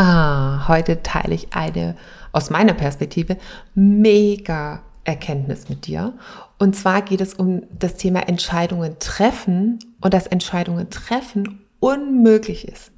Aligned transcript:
Ha, 0.00 0.64
heute 0.66 1.02
teile 1.02 1.34
ich 1.34 1.52
eine 1.52 1.94
aus 2.32 2.48
meiner 2.48 2.72
Perspektive 2.72 3.36
mega 3.74 4.80
Erkenntnis 5.04 5.68
mit 5.68 5.86
dir. 5.86 6.14
Und 6.58 6.74
zwar 6.74 7.02
geht 7.02 7.20
es 7.20 7.34
um 7.34 7.64
das 7.70 7.96
Thema 7.96 8.26
Entscheidungen 8.26 8.98
treffen 8.98 9.78
und 10.00 10.14
dass 10.14 10.26
Entscheidungen 10.26 10.88
treffen 10.88 11.66
unmöglich 11.80 12.66
ist. 12.66 12.92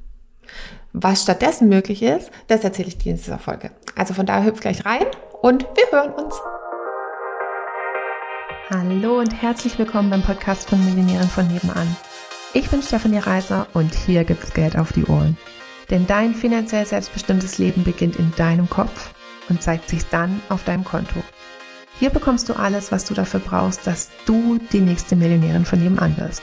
Was 0.92 1.22
stattdessen 1.22 1.68
möglich 1.68 2.04
ist, 2.04 2.30
das 2.46 2.62
erzähle 2.62 2.86
ich 2.86 2.98
dir 2.98 3.10
in 3.10 3.16
dieser 3.16 3.40
Folge. 3.40 3.72
Also 3.96 4.14
von 4.14 4.26
daher 4.26 4.44
hüpf 4.44 4.60
gleich 4.60 4.86
rein 4.86 5.06
und 5.40 5.66
wir 5.74 5.98
hören 5.98 6.12
uns. 6.12 6.36
Hallo 8.70 9.18
und 9.18 9.42
herzlich 9.42 9.76
willkommen 9.76 10.08
beim 10.08 10.22
Podcast 10.22 10.68
von 10.68 10.84
Millionären 10.84 11.28
von 11.28 11.48
nebenan. 11.48 11.96
Ich 12.54 12.70
bin 12.70 12.80
Stefanie 12.80 13.18
Reiser 13.18 13.66
und 13.74 13.92
hier 13.92 14.22
gibt's 14.22 14.54
Geld 14.54 14.78
auf 14.78 14.92
die 14.92 15.06
Ohren. 15.06 15.36
Denn 15.90 16.06
dein 16.06 16.34
finanziell 16.34 16.86
selbstbestimmtes 16.86 17.58
Leben 17.58 17.84
beginnt 17.84 18.16
in 18.16 18.32
deinem 18.36 18.68
Kopf 18.68 19.14
und 19.48 19.62
zeigt 19.62 19.88
sich 19.88 20.04
dann 20.06 20.40
auf 20.48 20.64
deinem 20.64 20.84
Konto. 20.84 21.22
Hier 21.98 22.10
bekommst 22.10 22.48
du 22.48 22.54
alles, 22.54 22.90
was 22.90 23.04
du 23.04 23.14
dafür 23.14 23.40
brauchst, 23.40 23.86
dass 23.86 24.10
du 24.26 24.58
die 24.72 24.80
nächste 24.80 25.16
Millionärin 25.16 25.64
von 25.64 25.78
nebenan 25.78 26.16
wirst. 26.16 26.42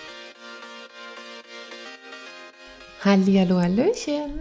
Hallihallo, 3.04 3.60
Hallöchen. 3.60 4.40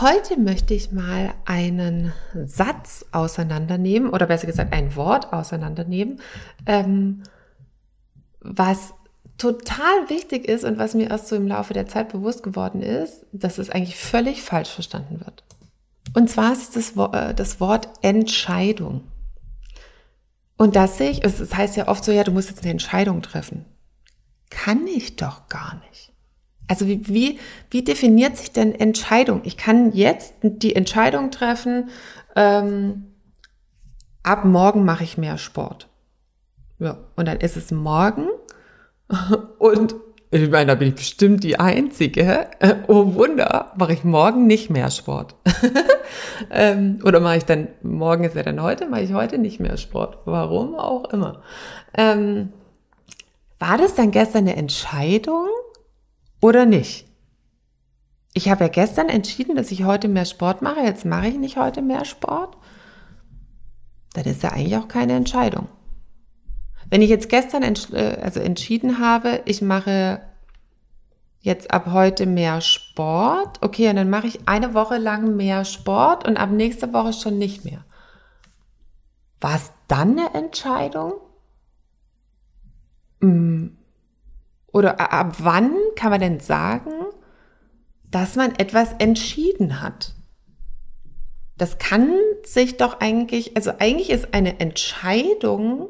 Heute 0.00 0.38
möchte 0.38 0.74
ich 0.74 0.90
mal 0.90 1.32
einen 1.44 2.12
Satz 2.46 3.06
auseinandernehmen 3.12 4.10
oder 4.10 4.26
besser 4.26 4.48
gesagt 4.48 4.72
ein 4.72 4.96
Wort 4.96 5.32
auseinandernehmen, 5.32 6.20
ähm, 6.66 7.22
was 8.40 8.92
total 9.38 10.08
wichtig 10.08 10.48
ist 10.48 10.64
und 10.64 10.78
was 10.78 10.94
mir 10.94 11.10
erst 11.10 11.28
so 11.28 11.36
im 11.36 11.48
Laufe 11.48 11.74
der 11.74 11.86
Zeit 11.86 12.10
bewusst 12.10 12.42
geworden 12.42 12.82
ist, 12.82 13.26
dass 13.32 13.58
es 13.58 13.70
eigentlich 13.70 13.96
völlig 13.96 14.42
falsch 14.42 14.70
verstanden 14.70 15.20
wird. 15.20 15.44
Und 16.14 16.30
zwar 16.30 16.52
ist 16.52 16.76
das, 16.76 16.92
äh, 17.12 17.34
das 17.34 17.60
Wort 17.60 17.88
Entscheidung. 18.02 19.02
Und 20.56 20.76
das 20.76 20.98
sehe 20.98 21.10
ich, 21.10 21.24
es 21.24 21.54
heißt 21.54 21.76
ja 21.76 21.88
oft 21.88 22.04
so, 22.04 22.12
ja, 22.12 22.22
du 22.22 22.30
musst 22.30 22.48
jetzt 22.48 22.62
eine 22.62 22.70
Entscheidung 22.70 23.22
treffen. 23.22 23.64
Kann 24.50 24.86
ich 24.86 25.16
doch 25.16 25.48
gar 25.48 25.80
nicht. 25.90 26.12
Also 26.68 26.86
wie, 26.86 27.06
wie, 27.08 27.38
wie 27.70 27.82
definiert 27.82 28.36
sich 28.36 28.52
denn 28.52 28.74
Entscheidung? 28.74 29.40
Ich 29.44 29.56
kann 29.56 29.92
jetzt 29.92 30.34
die 30.42 30.76
Entscheidung 30.76 31.30
treffen, 31.30 31.90
ähm, 32.36 33.14
ab 34.22 34.44
morgen 34.44 34.84
mache 34.84 35.04
ich 35.04 35.18
mehr 35.18 35.38
Sport. 35.38 35.88
Ja, 36.78 36.98
und 37.16 37.26
dann 37.26 37.38
ist 37.38 37.56
es 37.56 37.70
morgen 37.70 38.26
und 39.58 39.94
ich 40.30 40.50
meine, 40.50 40.66
da 40.66 40.74
bin 40.74 40.88
ich 40.88 40.96
bestimmt 40.96 41.44
die 41.44 41.60
Einzige. 41.60 42.48
Oh 42.88 43.14
Wunder, 43.14 43.72
mache 43.76 43.92
ich 43.92 44.02
morgen 44.02 44.48
nicht 44.48 44.68
mehr 44.68 44.90
Sport. 44.90 45.36
ähm, 46.50 46.98
oder 47.04 47.20
mache 47.20 47.36
ich 47.36 47.44
dann, 47.44 47.68
morgen 47.82 48.24
ist 48.24 48.34
ja 48.34 48.42
dann 48.42 48.60
heute, 48.60 48.86
mache 48.88 49.02
ich 49.02 49.12
heute 49.12 49.38
nicht 49.38 49.60
mehr 49.60 49.76
Sport. 49.76 50.18
Warum 50.24 50.74
auch 50.74 51.04
immer. 51.12 51.42
Ähm, 51.96 52.52
war 53.60 53.78
das 53.78 53.94
dann 53.94 54.10
gestern 54.10 54.48
eine 54.48 54.56
Entscheidung 54.56 55.46
oder 56.40 56.66
nicht? 56.66 57.06
Ich 58.32 58.50
habe 58.50 58.64
ja 58.64 58.68
gestern 58.68 59.08
entschieden, 59.08 59.54
dass 59.54 59.70
ich 59.70 59.84
heute 59.84 60.08
mehr 60.08 60.24
Sport 60.24 60.62
mache. 60.62 60.80
Jetzt 60.80 61.04
mache 61.04 61.28
ich 61.28 61.38
nicht 61.38 61.56
heute 61.56 61.80
mehr 61.80 62.04
Sport. 62.04 62.56
Das 64.14 64.26
ist 64.26 64.42
ja 64.42 64.50
eigentlich 64.50 64.76
auch 64.76 64.88
keine 64.88 65.12
Entscheidung. 65.12 65.68
Wenn 66.94 67.02
ich 67.02 67.10
jetzt 67.10 67.28
gestern 67.28 67.64
ents 67.64 67.92
äh, 67.92 68.20
also 68.22 68.38
entschieden 68.38 69.00
habe, 69.00 69.42
ich 69.46 69.60
mache 69.62 70.20
jetzt 71.40 71.72
ab 71.72 71.86
heute 71.90 72.24
mehr 72.24 72.60
Sport, 72.60 73.58
okay, 73.62 73.88
und 73.90 73.96
dann 73.96 74.10
mache 74.10 74.28
ich 74.28 74.46
eine 74.46 74.74
Woche 74.74 74.98
lang 74.98 75.34
mehr 75.34 75.64
Sport 75.64 76.24
und 76.24 76.36
ab 76.36 76.52
nächster 76.52 76.92
Woche 76.92 77.12
schon 77.12 77.36
nicht 77.36 77.64
mehr. 77.64 77.84
War 79.40 79.56
es 79.56 79.72
dann 79.88 80.20
eine 80.20 80.34
Entscheidung? 80.34 81.14
Hm. 83.20 83.76
Oder 84.72 85.00
ab 85.00 85.34
wann 85.40 85.74
kann 85.96 86.10
man 86.10 86.20
denn 86.20 86.38
sagen, 86.38 86.92
dass 88.08 88.36
man 88.36 88.54
etwas 88.54 88.92
entschieden 89.00 89.82
hat? 89.82 90.14
Das 91.58 91.78
kann 91.78 92.14
sich 92.44 92.76
doch 92.76 93.00
eigentlich, 93.00 93.56
also 93.56 93.72
eigentlich 93.80 94.10
ist 94.10 94.32
eine 94.32 94.60
Entscheidung 94.60 95.88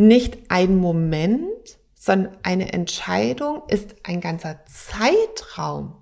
nicht 0.00 0.38
ein 0.48 0.76
Moment, 0.76 1.78
sondern 1.94 2.34
eine 2.42 2.72
Entscheidung 2.72 3.62
ist 3.68 3.94
ein 4.02 4.22
ganzer 4.22 4.60
Zeitraum. 4.64 5.94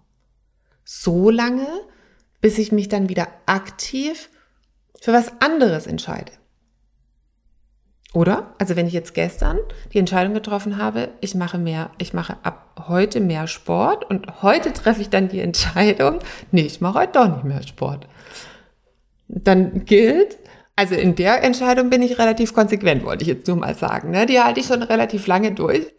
So 0.84 1.31
lange, 1.31 1.66
bis 2.41 2.58
ich 2.58 2.70
mich 2.70 2.88
dann 2.88 3.08
wieder 3.08 3.26
aktiv 3.47 4.31
für 5.00 5.12
was 5.12 5.32
anderes 5.41 5.88
entscheide. 5.88 6.31
Oder? 8.14 8.54
Also 8.58 8.76
wenn 8.76 8.87
ich 8.87 8.92
jetzt 8.92 9.14
gestern 9.14 9.58
die 9.92 9.98
Entscheidung 9.98 10.32
getroffen 10.32 10.78
habe, 10.78 11.10
ich 11.20 11.34
mache 11.34 11.58
mehr, 11.58 11.91
ich 11.98 12.14
mache 12.14 12.37
ab 12.44 12.87
heute 12.87 13.20
mehr 13.20 13.48
Sport 13.48 14.08
und 14.08 14.42
heute 14.42 14.72
treffe 14.72 15.03
ich 15.03 15.10
dann 15.10 15.28
die 15.28 15.41
Entscheidung, 15.41 16.20
nee, 16.53 16.62
ich 16.62 16.81
mache 16.81 17.00
heute 17.00 17.12
doch 17.14 17.28
nicht 17.28 17.44
mehr 17.44 17.62
Sport. 17.64 18.06
Dann 19.26 19.84
gilt, 19.84 20.38
also 20.78 20.94
in 20.94 21.16
der 21.16 21.42
Entscheidung 21.42 21.90
bin 21.90 22.02
ich 22.02 22.20
relativ 22.20 22.54
konsequent, 22.54 23.04
wollte 23.04 23.22
ich 23.22 23.28
jetzt 23.28 23.48
nur 23.48 23.56
mal 23.56 23.74
sagen. 23.74 24.12
Ne? 24.12 24.26
Die 24.26 24.38
halte 24.38 24.60
ich 24.60 24.66
schon 24.66 24.84
relativ 24.84 25.26
lange 25.26 25.50
durch. 25.50 25.92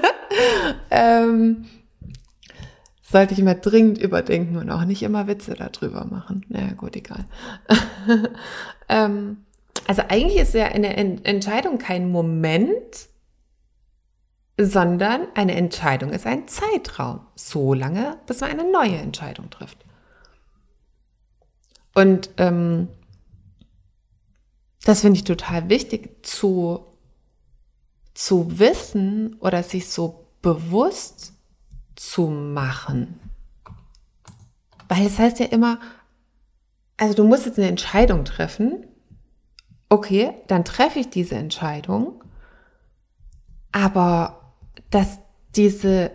ähm, 0.90 1.66
sollte 3.00 3.34
ich 3.34 3.42
mal 3.42 3.54
dringend 3.54 3.98
überdenken 3.98 4.56
und 4.56 4.72
auch 4.72 4.84
nicht 4.84 5.04
immer 5.04 5.28
Witze 5.28 5.54
darüber 5.54 6.04
machen. 6.04 6.44
Naja, 6.48 6.72
gut, 6.72 6.96
egal. 6.96 7.26
ähm, 8.88 9.44
also 9.86 10.02
eigentlich 10.08 10.40
ist 10.40 10.54
ja 10.54 10.64
eine 10.64 10.96
Entscheidung 11.24 11.78
kein 11.78 12.10
Moment, 12.10 13.06
sondern 14.58 15.28
eine 15.36 15.54
Entscheidung 15.54 16.10
ist 16.10 16.26
ein 16.26 16.48
Zeitraum. 16.48 17.20
So 17.36 17.72
lange, 17.72 18.16
bis 18.26 18.40
man 18.40 18.50
eine 18.50 18.68
neue 18.68 18.96
Entscheidung 18.96 19.48
trifft. 19.48 19.78
Und 21.94 22.30
ähm, 22.38 22.88
das 24.84 25.00
finde 25.02 25.18
ich 25.18 25.24
total 25.24 25.68
wichtig 25.68 26.24
zu, 26.26 26.86
zu 28.14 28.58
wissen 28.58 29.36
oder 29.40 29.62
sich 29.62 29.88
so 29.88 30.26
bewusst 30.42 31.34
zu 31.94 32.26
machen. 32.26 33.20
Weil 34.88 35.06
es 35.06 35.18
heißt 35.18 35.38
ja 35.38 35.46
immer, 35.46 35.78
also 36.96 37.14
du 37.14 37.24
musst 37.24 37.46
jetzt 37.46 37.58
eine 37.58 37.68
Entscheidung 37.68 38.24
treffen. 38.24 38.86
Okay, 39.88 40.34
dann 40.48 40.64
treffe 40.64 40.98
ich 40.98 41.10
diese 41.10 41.36
Entscheidung. 41.36 42.22
Aber 43.70 44.52
dass 44.90 45.18
diese, 45.54 46.10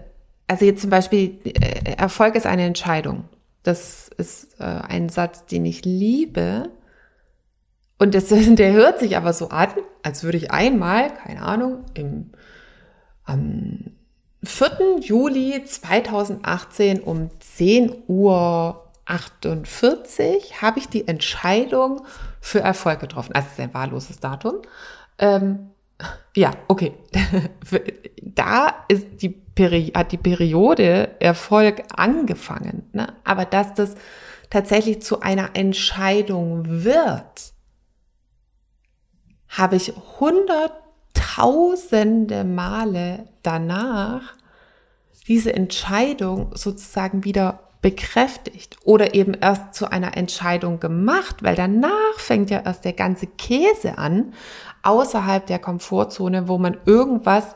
also 0.48 0.66
jetzt 0.66 0.82
zum 0.82 0.90
Beispiel, 0.90 1.40
äh, 1.46 1.94
Erfolg 1.94 2.36
ist 2.36 2.46
eine 2.46 2.66
Entscheidung. 2.66 3.30
Das 3.64 4.10
ist 4.18 4.60
äh, 4.60 4.64
ein 4.64 5.10
Satz, 5.10 5.46
den 5.46 5.66
ich 5.66 5.84
liebe, 5.84 6.70
und 7.98 8.16
das, 8.16 8.28
der 8.32 8.74
hört 8.74 9.00
sich 9.00 9.18
aber 9.18 9.34
so 9.34 9.50
an, 9.50 9.70
als 10.04 10.24
würde 10.24 10.38
ich 10.38 10.52
einmal, 10.52 11.14
keine 11.14 11.42
Ahnung, 11.42 11.86
im, 11.94 12.32
am 13.26 13.92
4. 14.44 15.00
Juli 15.02 15.64
2018 15.66 17.02
um 17.02 17.30
10 17.40 18.04
Uhr 18.08 18.84
48 19.06 20.62
habe 20.62 20.80
ich 20.80 20.90
die 20.90 21.08
Entscheidung 21.08 22.02
für 22.42 22.60
Erfolg 22.60 23.00
getroffen. 23.00 23.34
Also 23.34 23.48
ist 23.52 23.60
ein 23.60 23.74
wahlloses 23.74 24.20
Datum. 24.20 24.62
Ähm, 25.18 25.72
ja, 26.36 26.52
okay. 26.68 26.94
da 28.22 28.86
ist 28.88 29.22
die 29.22 29.30
Peri 29.30 29.92
hat 29.96 30.12
die 30.12 30.18
Periode 30.18 31.20
Erfolg 31.20 31.84
angefangen. 31.96 32.84
Ne? 32.94 33.08
Aber 33.24 33.46
dass 33.46 33.74
das 33.74 33.96
tatsächlich 34.50 35.02
zu 35.02 35.22
einer 35.22 35.52
Entscheidung 35.56 36.84
wird, 36.84 37.47
habe 39.50 39.76
ich 39.76 39.94
hunderttausende 40.20 42.44
Male 42.44 43.28
danach 43.44 44.34
diese 45.28 45.54
Entscheidung 45.54 46.56
sozusagen 46.56 47.24
wieder 47.24 47.60
bekräftigt 47.82 48.78
oder 48.84 49.14
eben 49.14 49.34
erst 49.34 49.76
zu 49.76 49.92
einer 49.92 50.18
Entscheidung 50.18 50.80
gemacht, 50.80 51.44
weil 51.44 51.56
danach 51.56 52.18
fängt 52.18 52.50
ja 52.50 52.62
erst 52.66 52.86
der 52.86 52.94
ganze 52.94 53.28
Käse 53.28 53.98
an, 53.98 54.34
außerhalb 54.84 55.46
der 55.46 55.60
Komfortzone, 55.60 56.48
wo 56.48 56.58
man 56.58 56.78
irgendwas 56.86 57.56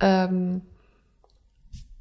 ähm, 0.00 0.62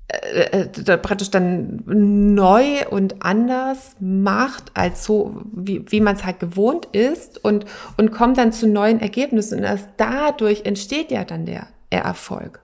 äh, 0.09 0.61
äh 0.61 0.97
praktisch 0.97 1.29
dann 1.29 1.83
neu 1.85 2.87
und 2.89 3.23
anders 3.23 3.95
macht 3.99 4.71
als 4.73 5.03
so, 5.03 5.41
wie, 5.51 5.83
wie 5.91 6.01
man 6.01 6.15
es 6.15 6.25
halt 6.25 6.39
gewohnt 6.39 6.87
ist 6.87 7.43
und, 7.43 7.65
und 7.97 8.11
kommt 8.11 8.37
dann 8.37 8.51
zu 8.51 8.67
neuen 8.67 8.99
Ergebnissen. 8.99 9.59
Und 9.59 9.65
erst 9.65 9.87
dadurch 9.97 10.65
entsteht 10.65 11.11
ja 11.11 11.23
dann 11.23 11.45
der, 11.45 11.67
der 11.91 12.01
Erfolg. 12.03 12.61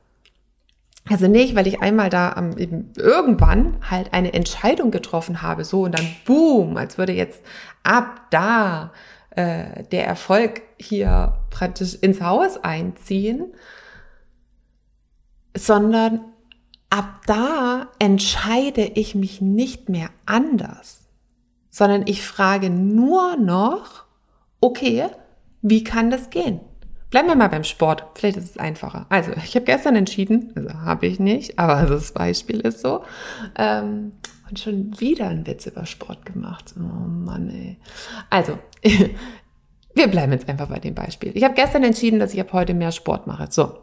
Also 1.07 1.27
nicht, 1.27 1.56
weil 1.56 1.68
ich 1.68 1.81
einmal 1.81 2.09
da 2.09 2.36
ähm, 2.36 2.57
eben 2.57 2.92
irgendwann 2.97 3.77
halt 3.89 4.12
eine 4.13 4.33
Entscheidung 4.33 4.89
getroffen 4.89 5.44
habe, 5.44 5.63
so 5.63 5.83
und 5.83 5.97
dann 5.97 6.07
boom, 6.25 6.77
als 6.77 6.97
würde 6.97 7.13
jetzt 7.13 7.44
ab 7.83 8.21
da 8.31 8.92
äh, 9.36 9.83
der 9.92 10.07
Erfolg 10.07 10.63
hier 10.80 11.38
praktisch 11.51 11.94
ins 11.94 12.21
Haus 12.21 12.57
einziehen, 12.63 13.53
sondern 15.56 16.21
ab 16.89 17.21
da 17.25 17.87
entscheide 17.99 18.83
ich 18.83 19.15
mich 19.15 19.41
nicht 19.41 19.89
mehr 19.89 20.09
anders, 20.25 21.07
sondern 21.69 22.03
ich 22.05 22.25
frage 22.25 22.69
nur 22.69 23.37
noch, 23.37 24.05
okay, 24.61 25.07
wie 25.61 25.83
kann 25.83 26.09
das 26.09 26.29
gehen? 26.29 26.59
Bleiben 27.09 27.27
wir 27.27 27.35
mal 27.35 27.47
beim 27.47 27.63
Sport. 27.63 28.03
Vielleicht 28.15 28.37
ist 28.37 28.51
es 28.51 28.57
einfacher. 28.57 29.05
Also, 29.09 29.31
ich 29.31 29.55
habe 29.55 29.65
gestern 29.65 29.95
entschieden, 29.95 30.51
also 30.55 30.69
habe 30.73 31.07
ich 31.07 31.19
nicht, 31.19 31.57
aber 31.57 31.87
das 31.87 32.11
Beispiel 32.11 32.59
ist 32.59 32.81
so. 32.81 33.03
Ähm, 33.57 34.11
und 34.49 34.59
schon 34.59 34.99
wieder 34.99 35.27
einen 35.27 35.47
Witz 35.47 35.65
über 35.65 35.85
Sport 35.85 36.25
gemacht. 36.25 36.75
Oh 36.77 36.81
Mann, 36.81 37.49
ey. 37.49 37.77
Also, 38.29 38.59
wir 39.95 40.07
bleiben 40.07 40.33
jetzt 40.33 40.49
einfach 40.49 40.67
bei 40.67 40.79
dem 40.79 40.93
Beispiel. 40.93 41.31
Ich 41.35 41.43
habe 41.43 41.55
gestern 41.55 41.83
entschieden, 41.83 42.19
dass 42.19 42.33
ich 42.33 42.41
ab 42.41 42.53
heute 42.53 42.73
mehr 42.73 42.91
Sport 42.91 43.27
mache. 43.27 43.47
So. 43.49 43.79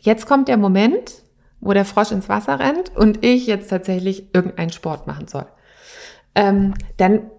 Jetzt 0.00 0.26
kommt 0.26 0.48
der 0.48 0.56
Moment, 0.56 1.22
wo 1.62 1.72
der 1.72 1.86
Frosch 1.86 2.10
ins 2.10 2.28
Wasser 2.28 2.58
rennt 2.58 2.94
und 2.94 3.24
ich 3.24 3.46
jetzt 3.46 3.68
tatsächlich 3.70 4.34
irgendeinen 4.34 4.72
Sport 4.72 5.06
machen 5.06 5.28
soll. 5.28 5.46
Ähm, 6.34 6.74
dann 6.96 7.30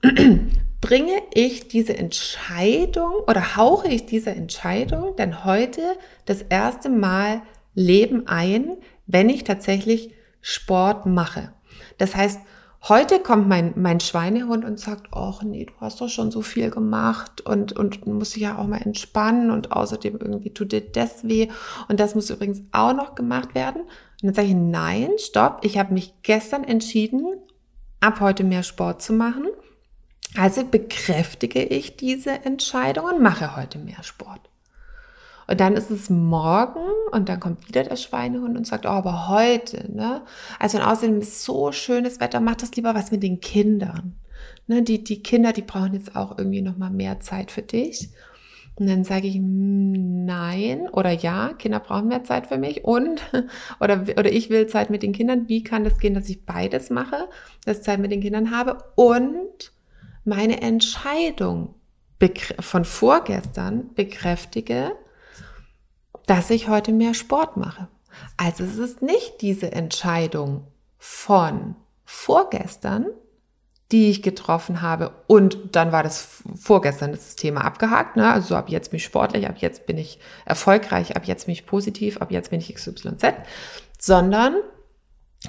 bringe 0.80 1.20
ich 1.34 1.68
diese 1.68 1.96
Entscheidung 1.96 3.12
oder 3.26 3.56
hauche 3.56 3.88
ich 3.88 4.06
diese 4.06 4.30
Entscheidung 4.30 5.16
denn 5.16 5.44
heute 5.44 5.82
das 6.24 6.42
erste 6.42 6.88
Mal 6.88 7.42
Leben 7.74 8.28
ein, 8.28 8.76
wenn 9.06 9.28
ich 9.28 9.44
tatsächlich 9.44 10.14
Sport 10.40 11.06
mache. 11.06 11.52
Das 11.98 12.14
heißt, 12.14 12.40
heute 12.82 13.20
kommt 13.20 13.48
mein, 13.48 13.72
mein 13.76 14.00
Schweinehund 14.00 14.64
und 14.64 14.78
sagt, 14.78 15.08
ach 15.12 15.42
nee, 15.42 15.66
du 15.66 15.72
hast 15.80 16.00
doch 16.00 16.08
schon 16.08 16.30
so 16.30 16.42
viel 16.42 16.70
gemacht 16.70 17.40
und, 17.40 17.72
und 17.72 18.06
muss 18.06 18.30
dich 18.30 18.42
ja 18.42 18.58
auch 18.58 18.66
mal 18.66 18.82
entspannen 18.82 19.50
und 19.50 19.72
außerdem 19.72 20.18
irgendwie 20.20 20.50
tut 20.50 20.72
dir 20.72 20.80
das 20.80 21.26
weh 21.26 21.48
und 21.88 22.00
das 22.00 22.14
muss 22.14 22.30
übrigens 22.30 22.62
auch 22.72 22.94
noch 22.94 23.14
gemacht 23.14 23.54
werden. 23.54 23.82
Und 23.82 24.28
dann 24.28 24.34
sage 24.34 24.48
ich, 24.48 24.54
nein, 24.54 25.10
stopp, 25.18 25.60
ich 25.62 25.78
habe 25.78 25.94
mich 25.94 26.14
gestern 26.22 26.64
entschieden, 26.64 27.36
ab 28.00 28.20
heute 28.20 28.44
mehr 28.44 28.62
Sport 28.62 29.02
zu 29.02 29.12
machen 29.12 29.46
also 30.36 30.64
bekräftige 30.64 31.62
ich 31.62 31.96
diese 31.96 32.30
Entscheidung 32.30 33.06
und 33.06 33.22
mache 33.22 33.56
heute 33.56 33.78
mehr 33.78 34.02
Sport. 34.02 34.40
Und 35.48 35.60
dann 35.60 35.76
ist 35.76 35.90
es 35.90 36.10
morgen 36.10 36.84
und 37.10 37.28
dann 37.30 37.40
kommt 37.40 37.66
wieder 37.68 37.82
der 37.82 37.96
Schweinehund 37.96 38.56
und 38.56 38.66
sagt, 38.66 38.84
oh, 38.84 38.90
aber 38.90 39.28
heute, 39.28 39.90
ne? 39.90 40.22
Also 40.58 40.78
und 40.78 40.84
außerdem 40.84 41.20
ist 41.20 41.42
so 41.42 41.72
schönes 41.72 42.20
Wetter, 42.20 42.40
mach 42.40 42.56
das 42.56 42.76
lieber 42.76 42.94
was 42.94 43.10
mit 43.10 43.22
den 43.22 43.40
Kindern. 43.40 44.14
Ne? 44.66 44.82
Die, 44.82 45.02
die 45.02 45.22
Kinder, 45.22 45.54
die 45.54 45.62
brauchen 45.62 45.94
jetzt 45.94 46.14
auch 46.14 46.36
irgendwie 46.36 46.60
nochmal 46.60 46.90
mehr 46.90 47.20
Zeit 47.20 47.50
für 47.50 47.62
dich. 47.62 48.10
Und 48.76 48.88
dann 48.88 49.04
sage 49.04 49.26
ich 49.26 49.36
hm, 49.36 50.26
nein 50.26 50.88
oder 50.90 51.10
ja, 51.10 51.54
Kinder 51.54 51.80
brauchen 51.80 52.08
mehr 52.08 52.24
Zeit 52.24 52.46
für 52.46 52.58
mich 52.58 52.84
und 52.84 53.22
oder, 53.80 54.02
oder 54.02 54.30
ich 54.30 54.50
will 54.50 54.66
Zeit 54.66 54.90
mit 54.90 55.02
den 55.02 55.12
Kindern. 55.12 55.48
Wie 55.48 55.64
kann 55.64 55.82
das 55.82 55.98
gehen, 55.98 56.14
dass 56.14 56.28
ich 56.28 56.44
beides 56.44 56.90
mache, 56.90 57.28
dass 57.64 57.78
ich 57.78 57.84
Zeit 57.84 58.00
mit 58.00 58.12
den 58.12 58.20
Kindern 58.20 58.50
habe 58.50 58.78
und 58.94 59.72
meine 60.24 60.60
Entscheidung 60.60 61.74
von 62.60 62.84
vorgestern 62.84 63.94
bekräftige, 63.94 64.92
dass 66.28 66.50
ich 66.50 66.68
heute 66.68 66.92
mehr 66.92 67.14
Sport 67.14 67.56
mache. 67.56 67.88
Also 68.36 68.62
es 68.62 68.78
ist 68.78 69.02
nicht 69.02 69.40
diese 69.40 69.72
Entscheidung 69.72 70.66
von 70.98 71.74
vorgestern, 72.04 73.06
die 73.90 74.10
ich 74.10 74.22
getroffen 74.22 74.82
habe 74.82 75.12
und 75.26 75.58
dann 75.72 75.92
war 75.92 76.02
das 76.02 76.42
vorgestern 76.54 77.12
das 77.12 77.36
Thema 77.36 77.64
abgehakt, 77.64 78.16
ne? 78.16 78.30
also 78.30 78.54
ab 78.54 78.68
jetzt 78.68 78.90
bin 78.90 78.98
ich 78.98 79.04
sportlich, 79.04 79.48
ab 79.48 79.56
jetzt 79.58 79.86
bin 79.86 79.96
ich 79.96 80.18
erfolgreich, 80.44 81.16
ab 81.16 81.24
jetzt 81.24 81.46
bin 81.46 81.54
ich 81.54 81.64
positiv, 81.64 82.18
ab 82.18 82.30
jetzt 82.30 82.50
bin 82.50 82.60
ich 82.60 82.74
XYZ, 82.74 83.24
sondern 83.98 84.56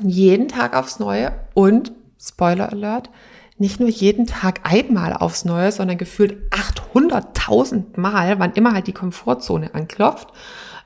jeden 0.02 0.48
Tag 0.48 0.76
aufs 0.76 1.00
Neue 1.00 1.34
und 1.54 1.92
Spoiler 2.18 2.72
Alert, 2.72 3.10
nicht 3.58 3.82
nur 3.82 3.90
jeden 3.90 4.26
Tag 4.26 4.62
einmal 4.64 5.14
aufs 5.14 5.44
Neue, 5.44 5.74
sondern 5.74 5.98
gefühlt 5.98 6.38
800.000 6.52 8.00
Mal, 8.00 8.40
wann 8.40 8.54
immer 8.54 8.74
halt 8.74 8.88
die 8.88 8.94
Komfortzone 8.94 9.76
anklopft, 9.76 10.30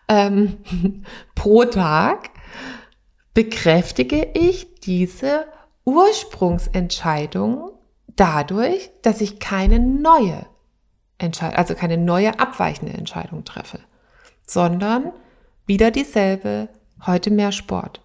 ähm, 0.07 0.57
pro 1.35 1.65
Tag, 1.65 2.29
bekräftige 3.33 4.27
ich 4.33 4.75
diese 4.81 5.45
Ursprungsentscheidung 5.85 7.71
dadurch, 8.15 8.91
dass 9.01 9.21
ich 9.21 9.39
keine 9.39 9.79
neue 9.79 10.45
Entscheidung, 11.17 11.57
also 11.57 11.75
keine 11.75 11.97
neue 11.97 12.39
abweichende 12.39 12.93
Entscheidung 12.93 13.43
treffe, 13.43 13.79
sondern 14.45 15.11
wieder 15.65 15.91
dieselbe, 15.91 16.69
heute 17.05 17.31
mehr 17.31 17.51
Sport, 17.51 18.01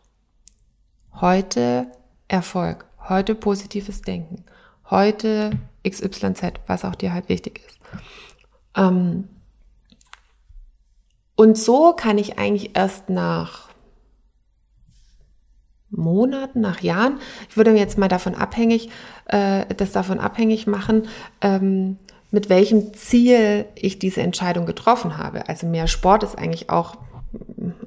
heute 1.21 1.91
Erfolg, 2.29 2.87
heute 3.09 3.35
positives 3.35 4.03
Denken, 4.03 4.45
heute 4.91 5.51
XYZ, 5.87 6.43
was 6.67 6.85
auch 6.85 6.95
dir 6.95 7.13
halt 7.13 7.29
wichtig 7.29 7.61
ist. 7.67 7.79
Ähm, 8.77 9.29
und 11.39 11.57
so 11.57 11.93
kann 11.93 12.19
ich 12.19 12.37
eigentlich 12.37 12.77
erst 12.77 13.11
nach 13.11 13.69
Monaten, 15.89 16.61
nach 16.61 16.81
Jahren, 16.81 17.21
ich 17.49 17.57
würde 17.57 17.71
mir 17.71 17.79
jetzt 17.79 17.97
mal 17.97 18.09
davon 18.09 18.35
abhängig, 18.35 18.91
äh, 19.27 19.65
das 19.77 19.93
davon 19.93 20.19
abhängig 20.19 20.67
machen, 20.67 21.07
ähm, 21.41 21.97
mit 22.33 22.49
welchem 22.49 22.93
Ziel 22.93 23.67
ich 23.77 24.01
diese 24.01 24.21
Entscheidung 24.21 24.67
getroffen 24.67 25.17
habe. 25.17 25.49
Also 25.49 25.69
mehr 25.69 25.87
Sport 25.87 26.25
ist 26.25 26.37
eigentlich 26.37 26.71
auch 26.71 26.97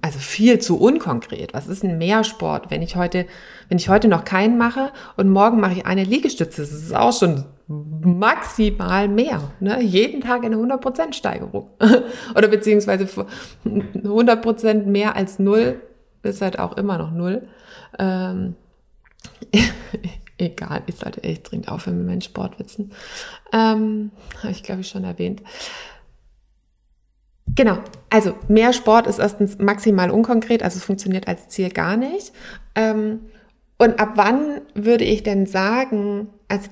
also 0.02 0.20
viel 0.20 0.60
zu 0.60 0.80
unkonkret. 0.80 1.54
Was 1.54 1.68
ist 1.68 1.84
ein 1.84 1.98
Mehrsport? 1.98 2.72
Wenn 2.72 2.82
ich 2.82 2.96
heute, 2.96 3.26
wenn 3.68 3.78
ich 3.78 3.90
heute 3.90 4.08
noch 4.08 4.24
keinen 4.24 4.58
mache 4.58 4.94
und 5.18 5.30
morgen 5.30 5.60
mache 5.60 5.74
ich 5.74 5.86
eine 5.86 6.06
Liegestütze, 6.06 6.62
das 6.62 6.72
ist 6.72 6.96
auch 6.96 7.12
schon 7.12 7.44
maximal 7.72 9.08
mehr. 9.08 9.52
Ne? 9.60 9.82
Jeden 9.82 10.22
Tag 10.22 10.44
eine 10.44 10.58
100% 10.58 11.14
Steigerung. 11.14 11.70
Oder 12.36 12.48
beziehungsweise 12.48 13.08
100% 13.66 14.86
mehr 14.86 15.16
als 15.16 15.40
null 15.40 15.82
ist 16.24 16.42
halt 16.42 16.60
auch 16.60 16.78
immer 16.78 16.98
noch 16.98 17.12
null. 17.12 17.48
Ähm, 17.98 18.56
egal, 20.38 20.84
ich 20.88 20.96
sollte 20.96 21.24
echt 21.24 21.50
dringend 21.50 21.70
aufhören 21.70 21.98
mit 21.98 22.08
meinen 22.08 22.22
Sportwitzen. 22.22 22.92
Ähm, 23.52 24.12
Habe 24.40 24.52
ich, 24.52 24.64
glaube 24.64 24.82
ich, 24.82 24.88
schon 24.88 25.04
erwähnt. 25.04 25.42
Genau, 27.56 27.80
also 28.10 28.36
mehr 28.48 28.72
Sport 28.72 29.08
ist 29.08 29.20
erstens 29.20 29.58
maximal 29.58 30.10
unkonkret, 30.10 30.64
also 30.64 30.78
es 30.78 30.86
funktioniert 30.86 31.28
als 31.28 31.50
Ziel 31.50 31.70
gar 31.70 31.98
nicht. 31.98 32.32
Ähm, 32.76 33.20
und 33.78 34.00
ab 34.00 34.12
wann 34.16 34.62
würde 34.74 35.04
ich 35.04 35.24
denn 35.24 35.48
sagen, 35.48 36.30
also 36.48 36.70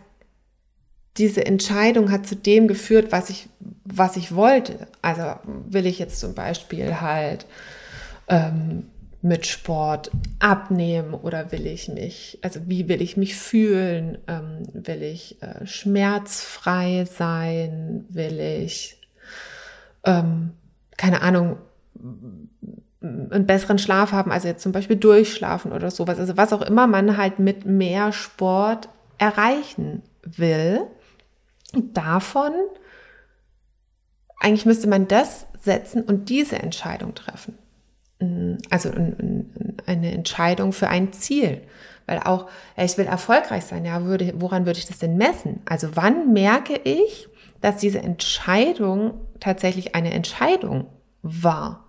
diese 1.18 1.46
Entscheidung 1.46 2.12
hat 2.12 2.28
zu 2.28 2.36
dem 2.36 2.68
geführt, 2.68 3.12
was 3.12 3.30
ich, 3.30 3.50
was 3.84 4.16
ich 4.16 4.34
wollte. 4.36 4.88
Also 5.02 5.24
will 5.68 5.86
ich 5.86 6.00
jetzt 6.00 6.20
zum 6.20 6.34
Beispiel 6.34 7.02
halt 7.02 7.46
ähm, 8.28 8.86
mit 9.22 9.46
Sport 9.46 10.12
abnehmen 10.40 11.14
oder 11.14 11.52
will 11.52 11.66
ich 11.66 11.90
mich, 11.90 12.40
also 12.42 12.62
wie 12.68 12.88
will 12.88 13.02
ich 13.02 13.18
mich 13.18 13.36
fühlen? 13.36 14.18
Ähm, 14.28 14.64
will 14.74 15.04
ich 15.04 15.42
äh, 15.42 15.66
schmerzfrei 15.66 17.06
sein? 17.06 18.06
Will 18.10 18.40
ich 18.40 19.00
ähm, 20.06 20.52
keine 20.98 21.22
Ahnung, 21.22 21.58
einen 23.02 23.46
besseren 23.46 23.80
Schlaf 23.80 24.12
haben, 24.12 24.32
also 24.32 24.48
jetzt 24.48 24.62
zum 24.62 24.74
Beispiel 24.74 24.98
durchschlafen 24.98 25.72
oder 25.72 25.90
sowas, 25.90 26.20
also 26.20 26.36
was 26.36 26.52
auch 26.52 26.62
immer 26.62 26.88
man 26.88 27.18
halt 27.18 27.40
mit 27.40 27.66
mehr 27.66 28.12
Sport 28.12 28.90
erreichen 29.18 30.04
will. 30.24 30.82
Davon, 31.74 32.54
eigentlich 34.40 34.66
müsste 34.66 34.88
man 34.88 35.08
das 35.08 35.46
setzen 35.62 36.04
und 36.04 36.30
diese 36.30 36.58
Entscheidung 36.58 37.14
treffen. 37.16 37.58
Also 38.70 38.92
eine 39.86 40.12
Entscheidung 40.12 40.74
für 40.74 40.90
ein 40.90 41.14
Ziel. 41.14 41.62
Weil 42.06 42.20
auch, 42.20 42.50
ich 42.76 42.98
will 42.98 43.06
erfolgreich 43.06 43.66
sein, 43.66 43.86
ja, 43.86 44.04
würde, 44.04 44.34
woran 44.38 44.66
würde 44.66 44.80
ich 44.80 44.88
das 44.88 44.98
denn 44.98 45.16
messen? 45.18 45.62
Also 45.66 45.90
wann 45.96 46.34
merke 46.34 46.76
ich, 46.84 47.30
dass 47.62 47.78
diese 47.78 48.00
Entscheidung 48.00 49.22
tatsächlich 49.40 49.96
eine 49.96 50.12
Entscheidung 50.12 50.88
war. 51.22 51.86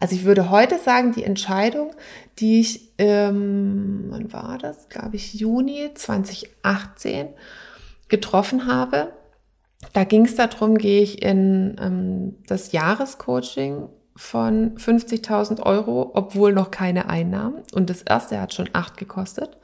Also 0.00 0.14
ich 0.14 0.24
würde 0.24 0.50
heute 0.50 0.78
sagen, 0.78 1.12
die 1.12 1.24
Entscheidung, 1.24 1.92
die 2.38 2.60
ich, 2.60 2.92
ähm, 2.98 4.06
wann 4.08 4.32
war 4.32 4.58
das? 4.58 4.88
Glaube 4.88 5.16
ich, 5.16 5.34
Juni 5.34 5.90
2018 5.94 7.28
getroffen 8.08 8.66
habe. 8.66 9.12
Da 9.92 10.04
ging 10.04 10.24
es 10.24 10.34
darum, 10.34 10.76
gehe 10.78 11.02
ich 11.02 11.22
in 11.22 11.76
ähm, 11.80 12.36
das 12.46 12.72
Jahrescoaching 12.72 13.88
von 14.18 14.74
50.000 14.76 15.62
Euro, 15.62 16.10
obwohl 16.14 16.52
noch 16.52 16.72
keine 16.72 17.08
Einnahmen. 17.08 17.62
Und 17.72 17.88
das 17.88 18.02
erste 18.02 18.40
hat 18.40 18.52
schon 18.52 18.68
acht 18.72 18.96
gekostet, 18.96 19.56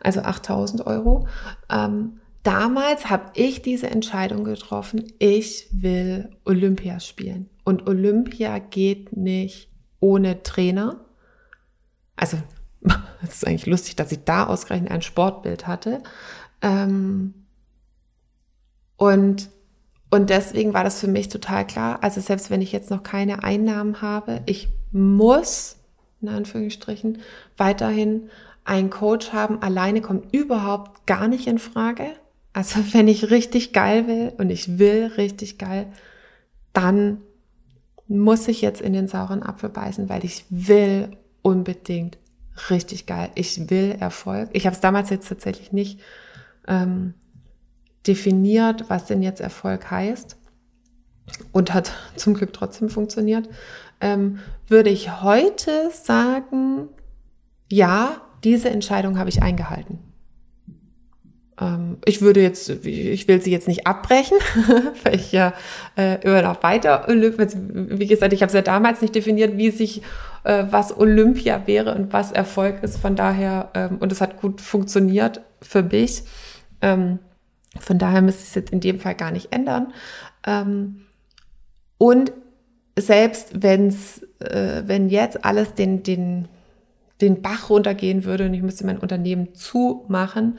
also 0.00 0.20
8.000 0.20 0.84
Euro. 0.86 1.28
Ähm, 1.70 2.18
damals 2.42 3.08
habe 3.08 3.30
ich 3.34 3.62
diese 3.62 3.88
Entscheidung 3.88 4.42
getroffen, 4.42 5.04
ich 5.20 5.68
will 5.70 6.30
Olympia 6.44 6.98
spielen. 6.98 7.48
Und 7.62 7.88
Olympia 7.88 8.58
geht 8.58 9.16
nicht 9.16 9.70
ohne 10.00 10.42
Trainer. 10.42 11.04
Also, 12.16 12.38
es 13.22 13.34
ist 13.34 13.46
eigentlich 13.46 13.66
lustig, 13.66 13.94
dass 13.94 14.10
ich 14.10 14.24
da 14.24 14.46
ausgerechnet 14.46 14.90
ein 14.90 15.02
Sportbild 15.02 15.68
hatte. 15.68 16.02
Ähm, 16.60 17.41
und 19.02 19.50
und 20.10 20.28
deswegen 20.28 20.74
war 20.74 20.84
das 20.84 21.00
für 21.00 21.08
mich 21.08 21.28
total 21.30 21.66
klar. 21.66 22.02
Also 22.02 22.20
selbst 22.20 22.50
wenn 22.50 22.60
ich 22.60 22.70
jetzt 22.70 22.90
noch 22.90 23.02
keine 23.02 23.42
Einnahmen 23.42 24.02
habe, 24.02 24.42
ich 24.44 24.68
muss, 24.92 25.76
in 26.20 26.28
Anführungsstrichen, 26.28 27.22
weiterhin 27.56 28.28
einen 28.64 28.90
Coach 28.90 29.32
haben. 29.32 29.62
Alleine 29.62 30.02
kommt 30.02 30.32
überhaupt 30.34 31.06
gar 31.06 31.28
nicht 31.28 31.46
in 31.46 31.58
Frage. 31.58 32.04
Also 32.52 32.78
wenn 32.92 33.08
ich 33.08 33.30
richtig 33.30 33.72
geil 33.72 34.06
will 34.06 34.34
und 34.36 34.50
ich 34.50 34.78
will 34.78 35.10
richtig 35.16 35.56
geil, 35.56 35.86
dann 36.74 37.22
muss 38.06 38.46
ich 38.48 38.60
jetzt 38.60 38.82
in 38.82 38.92
den 38.92 39.08
sauren 39.08 39.42
Apfel 39.42 39.70
beißen, 39.70 40.10
weil 40.10 40.26
ich 40.26 40.44
will 40.50 41.16
unbedingt 41.40 42.18
richtig 42.68 43.06
geil. 43.06 43.30
Ich 43.34 43.70
will 43.70 43.96
Erfolg. 43.98 44.50
Ich 44.52 44.66
habe 44.66 44.74
es 44.74 44.80
damals 44.80 45.08
jetzt 45.08 45.28
tatsächlich 45.28 45.72
nicht 45.72 46.00
ähm, 46.68 47.14
definiert, 48.06 48.84
was 48.88 49.06
denn 49.06 49.22
jetzt 49.22 49.40
Erfolg 49.40 49.90
heißt 49.90 50.36
und 51.52 51.72
hat 51.72 51.92
zum 52.16 52.34
Glück 52.34 52.52
trotzdem 52.52 52.88
funktioniert, 52.88 53.48
ähm, 54.00 54.38
würde 54.68 54.90
ich 54.90 55.22
heute 55.22 55.90
sagen, 55.92 56.88
ja, 57.70 58.20
diese 58.44 58.70
Entscheidung 58.70 59.18
habe 59.18 59.30
ich 59.30 59.42
eingehalten. 59.42 60.00
Ähm, 61.60 61.98
ich 62.04 62.20
würde 62.20 62.42
jetzt, 62.42 62.68
ich 62.84 63.28
will 63.28 63.40
sie 63.40 63.52
jetzt 63.52 63.68
nicht 63.68 63.86
abbrechen, 63.86 64.38
weil 65.04 65.14
ich 65.14 65.32
ja 65.32 65.54
äh, 65.96 66.20
immer 66.22 66.42
noch 66.42 66.62
weiter, 66.62 67.06
wie 67.08 68.06
gesagt, 68.06 68.32
ich 68.32 68.42
habe 68.42 68.48
es 68.48 68.54
ja 68.54 68.62
damals 68.62 69.00
nicht 69.00 69.14
definiert, 69.14 69.56
wie 69.56 69.70
sich 69.70 70.02
äh, 70.44 70.64
was 70.70 70.96
Olympia 70.96 71.66
wäre 71.66 71.94
und 71.94 72.12
was 72.12 72.32
Erfolg 72.32 72.82
ist. 72.82 72.98
Von 72.98 73.16
daher, 73.16 73.70
ähm, 73.74 73.98
und 73.98 74.10
es 74.10 74.20
hat 74.20 74.40
gut 74.40 74.60
funktioniert 74.60 75.42
für 75.60 75.82
mich. 75.82 76.24
Ähm, 76.80 77.20
von 77.78 77.98
daher 77.98 78.22
müsste 78.22 78.42
ich 78.42 78.48
es 78.48 78.54
jetzt 78.54 78.72
in 78.72 78.80
dem 78.80 78.98
Fall 79.00 79.14
gar 79.14 79.30
nicht 79.30 79.52
ändern. 79.52 79.92
Ähm, 80.46 81.06
und 81.98 82.32
selbst 82.98 83.62
wenn's, 83.62 84.22
äh, 84.40 84.82
wenn 84.86 85.08
jetzt 85.08 85.44
alles 85.44 85.74
den, 85.74 86.02
den, 86.02 86.48
den 87.20 87.40
Bach 87.42 87.70
runtergehen 87.70 88.24
würde 88.24 88.46
und 88.46 88.54
ich 88.54 88.62
müsste 88.62 88.84
mein 88.84 88.98
Unternehmen 88.98 89.54
zumachen, 89.54 90.58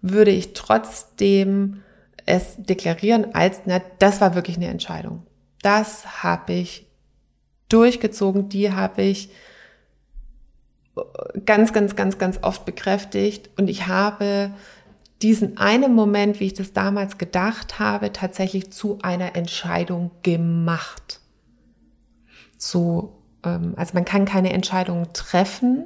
würde 0.00 0.30
ich 0.30 0.52
trotzdem 0.52 1.82
es 2.24 2.56
deklarieren 2.56 3.34
als, 3.34 3.62
na, 3.66 3.80
das 3.98 4.20
war 4.20 4.34
wirklich 4.34 4.56
eine 4.56 4.68
Entscheidung. 4.68 5.26
Das 5.62 6.22
habe 6.22 6.52
ich 6.52 6.86
durchgezogen, 7.68 8.48
die 8.48 8.72
habe 8.72 9.02
ich 9.02 9.30
ganz, 11.46 11.72
ganz, 11.72 11.96
ganz, 11.96 12.18
ganz 12.18 12.38
oft 12.42 12.64
bekräftigt 12.64 13.50
und 13.56 13.68
ich 13.68 13.86
habe 13.86 14.52
diesen 15.22 15.56
einen 15.58 15.94
Moment, 15.94 16.40
wie 16.40 16.46
ich 16.46 16.54
das 16.54 16.72
damals 16.72 17.18
gedacht 17.18 17.78
habe, 17.78 18.12
tatsächlich 18.12 18.72
zu 18.72 18.98
einer 19.02 19.36
Entscheidung 19.36 20.10
gemacht. 20.22 21.20
So, 22.58 23.22
ähm, 23.44 23.74
also 23.76 23.94
man 23.94 24.04
kann 24.04 24.24
keine 24.24 24.52
Entscheidung 24.52 25.12
treffen. 25.12 25.84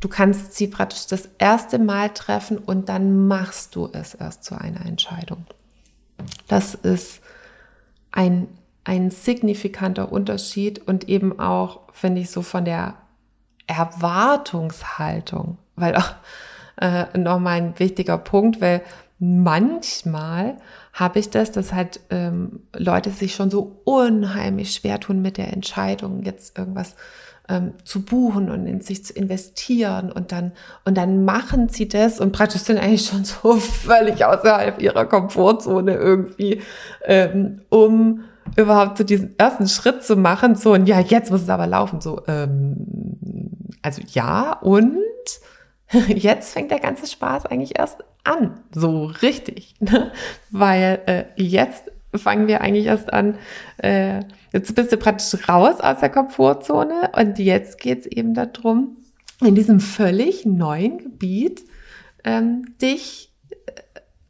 Du 0.00 0.08
kannst 0.08 0.54
sie 0.54 0.68
praktisch 0.68 1.06
das 1.06 1.28
erste 1.38 1.78
Mal 1.78 2.10
treffen 2.10 2.58
und 2.58 2.88
dann 2.88 3.26
machst 3.26 3.74
du 3.74 3.88
es 3.92 4.14
erst 4.14 4.44
zu 4.44 4.58
einer 4.58 4.86
Entscheidung. 4.86 5.44
Das 6.48 6.74
ist 6.74 7.20
ein, 8.10 8.48
ein 8.84 9.10
signifikanter 9.10 10.10
Unterschied 10.10 10.86
und 10.86 11.08
eben 11.08 11.38
auch, 11.38 11.80
finde 11.92 12.20
ich, 12.22 12.30
so 12.30 12.42
von 12.42 12.64
der 12.64 12.94
Erwartungshaltung, 13.66 15.58
weil 15.76 15.96
auch 15.96 16.14
äh, 16.80 17.16
nochmal 17.18 17.58
ein 17.58 17.78
wichtiger 17.78 18.18
Punkt, 18.18 18.60
weil 18.60 18.82
manchmal 19.18 20.56
habe 20.92 21.18
ich 21.18 21.30
das, 21.30 21.52
dass 21.52 21.72
halt 21.72 22.00
ähm, 22.10 22.60
Leute 22.76 23.10
sich 23.10 23.34
schon 23.34 23.50
so 23.50 23.80
unheimlich 23.84 24.72
schwer 24.72 24.98
tun 24.98 25.22
mit 25.22 25.36
der 25.36 25.52
Entscheidung, 25.52 26.22
jetzt 26.22 26.58
irgendwas 26.58 26.96
ähm, 27.48 27.74
zu 27.84 28.02
buchen 28.02 28.50
und 28.50 28.66
in 28.66 28.80
sich 28.80 29.04
zu 29.04 29.12
investieren 29.12 30.10
und 30.10 30.32
dann 30.32 30.52
und 30.84 30.96
dann 30.96 31.24
machen 31.24 31.68
sie 31.68 31.88
das 31.88 32.20
und 32.20 32.32
praktisch 32.32 32.62
sind 32.62 32.78
eigentlich 32.78 33.06
schon 33.06 33.24
so 33.24 33.56
völlig 33.56 34.24
außerhalb 34.24 34.80
ihrer 34.80 35.04
Komfortzone 35.04 35.94
irgendwie, 35.94 36.62
ähm, 37.04 37.60
um 37.68 38.24
überhaupt 38.56 38.98
so 38.98 39.04
diesen 39.04 39.38
ersten 39.38 39.68
Schritt 39.68 40.02
zu 40.02 40.16
machen. 40.16 40.54
So 40.54 40.72
und 40.72 40.86
ja, 40.86 41.00
jetzt 41.00 41.30
muss 41.30 41.42
es 41.42 41.48
aber 41.48 41.66
laufen. 41.66 42.00
So, 42.00 42.22
ähm, 42.26 42.76
also 43.82 44.02
ja 44.08 44.54
und 44.60 44.96
Jetzt 46.08 46.52
fängt 46.52 46.70
der 46.70 46.80
ganze 46.80 47.06
Spaß 47.06 47.46
eigentlich 47.46 47.78
erst 47.78 47.98
an, 48.24 48.60
so 48.72 49.06
richtig, 49.06 49.74
ne? 49.80 50.12
weil 50.50 51.00
äh, 51.06 51.42
jetzt 51.42 51.90
fangen 52.14 52.48
wir 52.48 52.60
eigentlich 52.60 52.86
erst 52.86 53.12
an, 53.12 53.38
äh, 53.78 54.20
jetzt 54.52 54.74
bist 54.74 54.92
du 54.92 54.96
praktisch 54.98 55.48
raus 55.48 55.80
aus 55.80 56.00
der 56.00 56.10
Komfortzone 56.10 57.12
und 57.16 57.38
jetzt 57.38 57.78
geht's 57.80 58.06
eben 58.06 58.34
darum, 58.34 58.98
in 59.40 59.54
diesem 59.54 59.80
völlig 59.80 60.44
neuen 60.44 60.98
Gebiet 60.98 61.62
ähm, 62.24 62.74
dich 62.82 63.32
äh, 63.50 63.72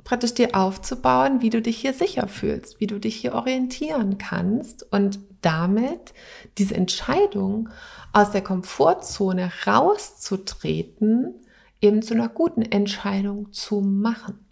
praktisch 0.05 0.35
dir 0.35 0.55
aufzubauen, 0.55 1.43
wie 1.43 1.51
du 1.51 1.61
dich 1.61 1.79
hier 1.79 1.95
sicher 1.95 2.29
fühlst, 2.29 2.81
wie 2.81 2.87
du 2.87 2.99
dich 2.99 3.17
hier 3.17 3.35
orientieren 3.35 4.19
kannst 4.19 4.87
und 4.93 5.19
damit 5.43 6.13
diese 6.59 6.75
Entscheidung 6.75 7.71
aus 8.13 8.31
der 8.31 8.43
Komfortzone 8.43 9.51
rauszutreten, 9.67 11.35
eben 11.81 12.03
zu 12.03 12.15
einer 12.15 12.29
guten 12.29 12.63
Entscheidung 12.63 13.53
zu 13.53 13.81
machen. 13.81 14.47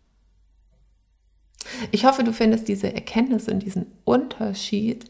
Ich 1.90 2.04
hoffe, 2.04 2.25
du 2.25 2.32
findest 2.32 2.68
diese 2.68 2.92
Erkenntnis 2.92 3.49
und 3.49 3.61
diesen 3.61 3.92
Unterschied 4.04 5.04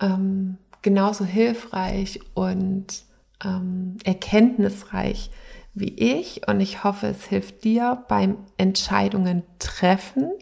ähm, 0.00 0.56
genauso 0.82 1.24
hilfreich 1.24 2.20
und 2.34 3.04
ähm, 3.44 3.96
erkenntnisreich 4.04 5.30
wie 5.74 5.94
ich. 5.94 6.48
Und 6.48 6.60
ich 6.60 6.84
hoffe, 6.84 7.08
es 7.08 7.24
hilft 7.26 7.64
dir 7.64 8.04
beim 8.08 8.38
Entscheidungen 8.56 9.42
treffen 9.58 10.32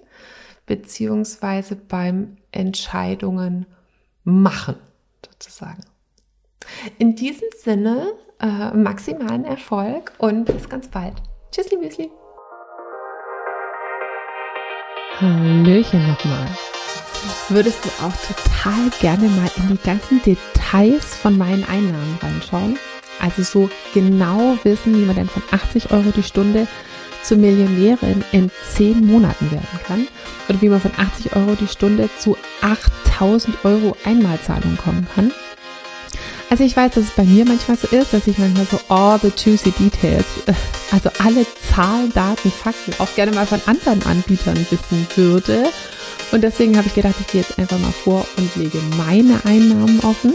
beziehungsweise 0.68 1.74
beim 1.74 2.36
Entscheidungen 2.52 3.66
machen, 4.22 4.76
sozusagen. 5.24 5.82
In 6.98 7.16
diesem 7.16 7.48
Sinne 7.56 8.12
äh, 8.40 8.70
maximalen 8.76 9.44
Erfolg 9.44 10.12
und 10.18 10.44
bis 10.44 10.68
ganz 10.68 10.88
bald. 10.88 11.14
Tschüssli, 11.50 11.76
Müsli. 11.78 12.10
Hallöchen 15.20 16.06
nochmal. 16.06 16.48
Würdest 17.48 17.84
du 17.84 17.88
auch 18.04 18.12
total 18.12 18.90
gerne 19.00 19.28
mal 19.28 19.50
in 19.56 19.68
die 19.68 19.82
ganzen 19.82 20.22
Details 20.22 21.16
von 21.16 21.36
meinen 21.36 21.64
Einnahmen 21.64 22.18
reinschauen? 22.22 22.78
Also 23.20 23.42
so 23.42 23.70
genau 23.94 24.56
wissen, 24.62 24.94
wie 24.94 25.04
man 25.04 25.16
denn 25.16 25.28
von 25.28 25.42
80 25.50 25.90
Euro 25.90 26.10
die 26.14 26.22
Stunde 26.22 26.68
zur 27.22 27.38
Millionärin 27.38 28.24
in 28.30 28.50
10 28.74 29.04
Monaten 29.04 29.50
werden 29.50 29.80
kann 29.86 30.06
oder 30.48 30.60
wie 30.62 30.68
man 30.68 30.80
von 30.80 30.92
80 30.96 31.34
Euro 31.34 31.56
die 31.56 31.66
Stunde 31.66 32.08
zu 32.18 32.36
8000 32.60 33.64
Euro 33.64 33.96
Einmalzahlung 34.04 34.76
kommen 34.76 35.08
kann. 35.14 35.32
Also 36.50 36.64
ich 36.64 36.74
weiß, 36.76 36.92
dass 36.92 37.04
es 37.04 37.10
bei 37.10 37.24
mir 37.24 37.44
manchmal 37.44 37.76
so 37.76 37.88
ist, 37.88 38.14
dass 38.14 38.26
ich 38.26 38.38
manchmal 38.38 38.66
so 38.66 38.80
all 38.88 39.18
the 39.20 39.30
juicy 39.36 39.70
details, 39.72 40.24
also 40.92 41.10
alle 41.22 41.44
Zahlen, 41.70 42.10
Daten, 42.14 42.50
Fakten 42.50 42.94
auch 42.98 43.14
gerne 43.14 43.32
mal 43.32 43.46
von 43.46 43.60
anderen 43.66 44.02
Anbietern 44.06 44.56
wissen 44.70 45.06
würde. 45.14 45.64
Und 46.32 46.42
deswegen 46.42 46.76
habe 46.76 46.86
ich 46.86 46.94
gedacht, 46.94 47.16
ich 47.20 47.26
gehe 47.26 47.42
jetzt 47.42 47.58
einfach 47.58 47.78
mal 47.78 47.92
vor 47.92 48.26
und 48.38 48.56
lege 48.56 48.78
meine 48.96 49.40
Einnahmen 49.44 50.00
offen. 50.00 50.34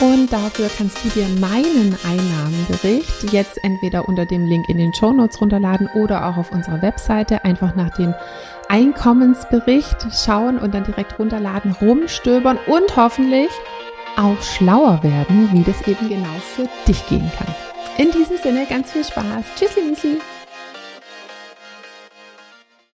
Und 0.00 0.32
dafür 0.32 0.70
kannst 0.76 1.04
du 1.04 1.08
dir 1.08 1.26
meinen 1.40 1.96
Einnahmenbericht 2.04 3.32
jetzt 3.32 3.62
entweder 3.64 4.08
unter 4.08 4.26
dem 4.26 4.46
Link 4.46 4.68
in 4.68 4.78
den 4.78 4.94
Show 4.94 5.12
Notes 5.12 5.40
runterladen 5.40 5.88
oder 5.94 6.26
auch 6.26 6.36
auf 6.36 6.52
unserer 6.52 6.82
Webseite 6.82 7.44
einfach 7.44 7.74
nach 7.74 7.96
dem 7.96 8.14
Einkommensbericht 8.68 10.06
schauen 10.24 10.58
und 10.58 10.74
dann 10.74 10.84
direkt 10.84 11.18
runterladen, 11.18 11.72
rumstöbern 11.80 12.58
und 12.66 12.96
hoffentlich 12.96 13.50
auch 14.18 14.40
schlauer 14.42 15.02
werden, 15.02 15.48
wie 15.52 15.62
das 15.62 15.86
eben 15.86 16.08
genau 16.08 16.34
für 16.54 16.68
dich 16.86 17.06
gehen 17.06 17.30
kann. 17.38 17.54
In 17.96 18.10
diesem 18.10 18.36
Sinne 18.36 18.66
ganz 18.66 18.92
viel 18.92 19.04
Spaß. 19.04 19.44
Tschüssli, 19.56 19.82
Müsli. 19.82 20.18